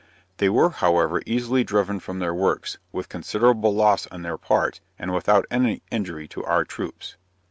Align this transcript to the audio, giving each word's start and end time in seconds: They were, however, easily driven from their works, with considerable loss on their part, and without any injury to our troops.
They 0.37 0.49
were, 0.49 0.71
however, 0.71 1.21
easily 1.27 1.63
driven 1.63 1.99
from 1.99 2.17
their 2.17 2.33
works, 2.33 2.79
with 2.91 3.07
considerable 3.07 3.71
loss 3.75 4.07
on 4.07 4.23
their 4.23 4.39
part, 4.39 4.81
and 4.97 5.13
without 5.13 5.45
any 5.51 5.83
injury 5.91 6.27
to 6.29 6.43
our 6.43 6.65
troops. 6.65 7.17